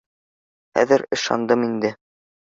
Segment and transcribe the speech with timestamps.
[0.79, 1.93] Хәҙер ышандым инде